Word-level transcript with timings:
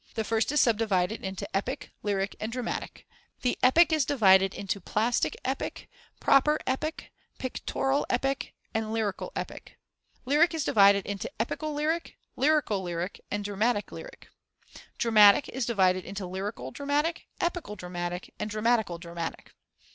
The 0.15 0.23
first 0.23 0.51
is 0.51 0.59
subdivided 0.59 1.23
into 1.23 1.47
Epic, 1.55 1.91
Lyric, 2.01 2.35
and 2.39 2.51
Dramatic; 2.51 3.07
the 3.43 3.55
Epic 3.61 3.93
is 3.93 4.03
divided 4.03 4.55
into 4.55 4.81
plastic 4.81 5.35
epic, 5.45 5.87
proper 6.19 6.57
epic, 6.65 7.11
pictorial 7.37 8.07
epic, 8.09 8.55
and 8.73 8.91
lyrical 8.91 9.31
epic; 9.35 9.77
Lyric 10.25 10.55
is 10.55 10.63
divided 10.65 11.05
into 11.05 11.29
epical 11.39 11.73
lyric, 11.75 12.17
lyrical 12.35 12.81
lyric, 12.81 13.21
and 13.29 13.45
dramatic 13.45 13.91
lyric; 13.91 14.27
Dramatic 14.97 15.47
is 15.49 15.67
divided 15.67 16.03
into 16.03 16.25
lyrical 16.25 16.71
dramatic, 16.71 17.27
epical 17.39 17.75
dramatic, 17.75 18.33
and 18.39 18.49
dramatical 18.49 18.97
dramatic. 18.97 19.53